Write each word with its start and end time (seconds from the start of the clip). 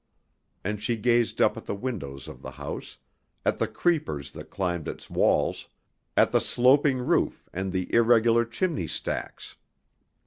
And 0.63 0.81
she 0.81 0.95
gazed 0.95 1.43
up 1.43 1.57
at 1.57 1.65
the 1.65 1.75
windows 1.75 2.27
of 2.27 2.41
the 2.41 2.49
house, 2.49 2.97
at 3.45 3.59
the 3.59 3.67
creepers 3.67 4.31
that 4.31 4.49
climbed 4.49 4.87
its 4.87 5.11
walls, 5.11 5.67
at 6.17 6.31
the 6.31 6.41
sloping 6.41 6.97
roof 6.97 7.47
and 7.53 7.71
the 7.71 7.87
irregular 7.93 8.43
chimney 8.43 8.87
stacks. 8.87 9.57